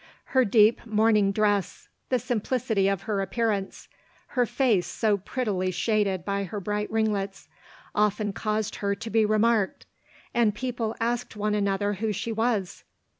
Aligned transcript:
Her 0.33 0.43
deep 0.45 0.83
mourn 0.87 1.15
ing 1.15 1.31
dress, 1.31 1.87
the 2.09 2.17
simplicity 2.17 2.87
of 2.87 3.03
her 3.03 3.21
appearance, 3.21 3.87
her 4.29 4.47
face 4.47 4.87
so 4.87 5.17
prettily 5.17 5.69
shaded 5.69 6.25
by 6.25 6.43
her 6.45 6.59
bright 6.59 6.89
ringlets, 6.89 7.47
often 7.93 8.33
caused 8.33 8.77
her 8.77 8.95
to 8.95 9.09
be 9.11 9.25
remarked, 9.27 9.85
and 10.33 10.55
people 10.55 10.95
asked 10.99 11.35
one 11.35 11.53
another 11.53 11.93
who 11.93 12.11
she 12.11 12.31
was. 12.31 12.83